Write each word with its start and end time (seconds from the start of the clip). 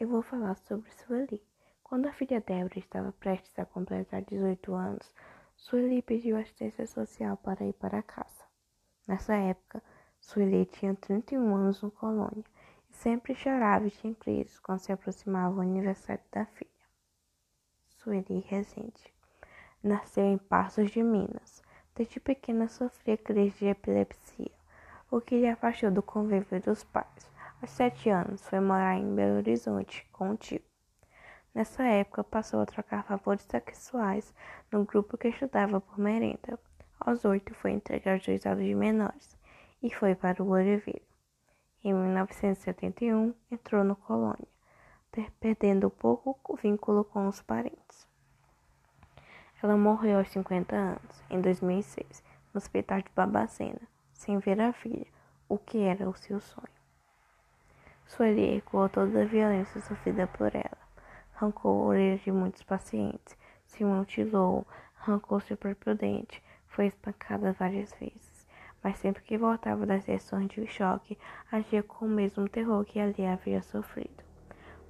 eu 0.00 0.08
vou 0.08 0.22
falar 0.22 0.56
sobre 0.56 0.90
Sueli. 0.90 1.42
Quando 1.84 2.06
a 2.08 2.12
filha 2.12 2.40
Débora 2.40 2.78
estava 2.78 3.12
prestes 3.12 3.56
a 3.58 3.66
completar 3.66 4.22
18 4.22 4.72
anos, 4.74 5.14
Sueli 5.54 6.00
pediu 6.00 6.38
assistência 6.38 6.86
social 6.86 7.36
para 7.36 7.66
ir 7.66 7.74
para 7.74 8.02
casa. 8.02 8.44
Nessa 9.06 9.34
época, 9.34 9.82
Sueli 10.18 10.64
tinha 10.64 10.94
31 10.94 11.54
anos 11.54 11.82
no 11.82 11.90
Colônia 11.90 12.44
e 12.88 12.94
sempre 12.94 13.34
chorava 13.34 13.88
e 13.88 13.90
tinha 13.90 14.14
crises 14.14 14.58
quando 14.58 14.78
se 14.78 14.90
aproximava 14.90 15.56
o 15.56 15.60
aniversário 15.60 16.24
da 16.32 16.46
filha. 16.46 16.70
Sueli 17.90 18.40
Rezende 18.48 19.12
nasceu 19.82 20.24
em 20.24 20.38
Passos 20.38 20.90
de 20.90 21.02
Minas. 21.02 21.62
Desde 21.94 22.18
pequena 22.18 22.68
sofria 22.68 23.18
crise 23.18 23.58
de 23.58 23.66
epilepsia, 23.66 24.50
o 25.10 25.20
que 25.20 25.38
lhe 25.38 25.46
afastou 25.46 25.90
do 25.90 26.02
convívio 26.02 26.58
dos 26.62 26.84
pais. 26.84 27.30
Aos 27.62 27.72
sete 27.72 28.08
anos, 28.08 28.48
foi 28.48 28.58
morar 28.58 28.96
em 28.96 29.14
Belo 29.14 29.36
Horizonte 29.36 30.08
com 30.12 30.30
o 30.30 30.36
tio. 30.36 30.62
Nessa 31.54 31.82
época, 31.82 32.24
passou 32.24 32.62
a 32.62 32.66
trocar 32.66 33.04
favores 33.04 33.42
sexuais 33.42 34.32
no 34.72 34.86
grupo 34.86 35.18
que 35.18 35.28
estudava 35.28 35.78
por 35.78 35.98
merenda. 35.98 36.58
Aos 36.98 37.22
oito, 37.26 37.54
foi 37.54 37.72
entregue 37.72 38.08
aos 38.08 38.24
juizados 38.24 38.64
de 38.64 38.74
menores 38.74 39.36
e 39.82 39.92
foi 39.92 40.14
para 40.14 40.42
o 40.42 40.48
Oliveira. 40.48 41.02
Em 41.84 41.92
1971, 41.92 43.34
entrou 43.50 43.84
no 43.84 43.94
Colônia, 43.94 44.48
perdendo 45.38 45.90
pouco 45.90 46.56
vínculo 46.56 47.04
com 47.04 47.28
os 47.28 47.42
parentes. 47.42 48.08
Ela 49.62 49.76
morreu 49.76 50.18
aos 50.18 50.30
50 50.30 50.74
anos, 50.74 51.22
em 51.28 51.38
2006, 51.42 52.24
no 52.54 52.58
hospital 52.58 53.02
de 53.02 53.10
Babacena, 53.14 53.82
sem 54.14 54.38
ver 54.38 54.58
a 54.62 54.72
filha, 54.72 55.06
o 55.46 55.58
que 55.58 55.80
era 55.80 56.08
o 56.08 56.14
seu 56.14 56.40
sonho. 56.40 56.79
Sueli 58.10 58.56
ecoou 58.56 58.88
toda 58.88 59.22
a 59.22 59.24
violência 59.24 59.80
sofrida 59.82 60.26
por 60.26 60.52
ela. 60.52 60.78
Arrancou 61.36 61.86
orelhas 61.86 62.20
de 62.20 62.32
muitos 62.32 62.60
pacientes, 62.64 63.38
se 63.64 63.84
mutilou, 63.84 64.66
arrancou 65.00 65.38
seu 65.38 65.56
próprio 65.56 65.94
dente, 65.94 66.42
foi 66.66 66.86
espancada 66.86 67.52
várias 67.52 67.94
vezes. 67.94 68.48
Mas 68.82 68.98
sempre 68.98 69.22
que 69.22 69.38
voltava 69.38 69.86
das 69.86 70.02
sessões 70.02 70.48
de 70.48 70.66
choque, 70.66 71.16
agia 71.52 71.84
com 71.84 72.04
o 72.04 72.08
mesmo 72.08 72.48
terror 72.48 72.84
que 72.84 72.98
ali 72.98 73.24
havia 73.24 73.62
sofrido. 73.62 74.24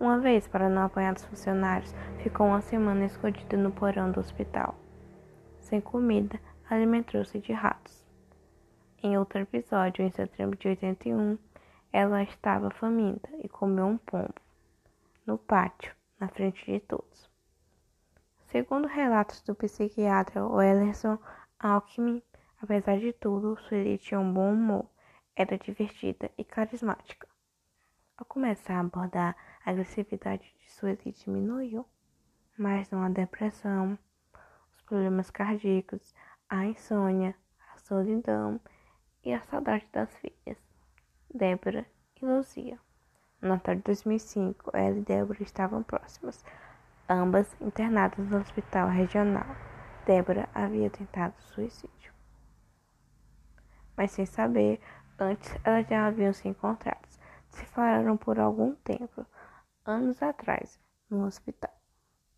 Uma 0.00 0.18
vez, 0.18 0.48
para 0.48 0.70
não 0.70 0.84
apanhar 0.84 1.12
dos 1.12 1.26
funcionários, 1.26 1.94
ficou 2.22 2.46
uma 2.46 2.62
semana 2.62 3.04
escondida 3.04 3.54
no 3.54 3.70
porão 3.70 4.10
do 4.10 4.18
hospital. 4.18 4.74
Sem 5.58 5.78
comida, 5.78 6.40
alimentou-se 6.70 7.38
de 7.38 7.52
ratos. 7.52 8.02
Em 9.02 9.18
outro 9.18 9.40
episódio, 9.40 10.02
em 10.02 10.10
setembro 10.10 10.58
de 10.58 10.68
81, 10.68 11.36
ela 11.92 12.22
estava 12.22 12.70
faminta 12.70 13.28
e 13.42 13.48
comeu 13.48 13.86
um 13.86 13.98
pombo 13.98 14.34
no 15.26 15.38
pátio, 15.38 15.94
na 16.18 16.28
frente 16.28 16.64
de 16.64 16.80
todos. 16.80 17.30
Segundo 18.46 18.88
relatos 18.88 19.42
do 19.42 19.54
psiquiatra 19.54 20.44
Wellerson 20.44 21.18
Alckmin, 21.58 22.22
apesar 22.60 22.98
de 22.98 23.12
tudo, 23.12 23.56
Sueli 23.62 23.98
tinha 23.98 24.18
um 24.18 24.32
bom 24.32 24.52
humor, 24.52 24.86
era 25.36 25.56
divertida 25.56 26.30
e 26.36 26.44
carismática. 26.44 27.28
Ao 28.16 28.24
começar 28.24 28.74
a 28.74 28.80
abordar, 28.80 29.36
a 29.64 29.70
agressividade 29.70 30.52
de 30.58 30.70
Sueli 30.70 31.12
diminuiu, 31.12 31.86
mas 32.58 32.90
não 32.90 33.02
a 33.02 33.08
depressão, 33.08 33.98
os 34.74 34.82
problemas 34.82 35.30
cardíacos, 35.30 36.14
a 36.48 36.66
insônia, 36.66 37.34
a 37.72 37.78
solidão 37.78 38.60
e 39.24 39.32
a 39.32 39.40
saudade 39.42 39.86
das 39.92 40.14
filhas. 40.18 40.69
Débora 41.32 41.86
e 42.20 42.26
Luzia. 42.26 42.76
No 43.40 43.50
Natal 43.50 43.76
de 43.76 43.82
2005, 43.82 44.76
ela 44.76 44.98
e 44.98 45.00
Débora 45.00 45.42
estavam 45.42 45.80
próximas, 45.80 46.44
ambas 47.08 47.56
internadas 47.60 48.28
no 48.28 48.38
hospital 48.38 48.88
regional. 48.88 49.46
Débora 50.04 50.48
havia 50.52 50.90
tentado 50.90 51.40
suicídio. 51.40 52.12
Mas 53.96 54.10
sem 54.10 54.26
saber, 54.26 54.80
antes 55.18 55.54
elas 55.62 55.86
já 55.86 56.08
haviam 56.08 56.32
se 56.32 56.48
encontrado. 56.48 57.08
Se 57.48 57.64
falaram 57.64 58.16
por 58.16 58.40
algum 58.40 58.74
tempo, 58.74 59.24
anos 59.84 60.20
atrás, 60.22 60.80
no 61.08 61.26
hospital. 61.26 61.74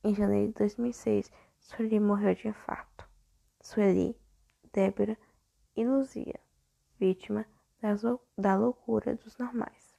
Em 0.04 0.14
janeiro 0.14 0.52
de 0.52 0.58
2006, 0.58 1.32
Sueli 1.58 1.98
morreu 1.98 2.34
de 2.34 2.48
infarto. 2.48 3.08
Sueli, 3.58 4.14
Débora 4.70 5.16
e 5.74 5.82
Luzia, 5.82 6.38
vítima 6.98 7.46
da 8.38 8.56
loucura 8.56 9.14
dos 9.16 9.36
normais. 9.36 9.91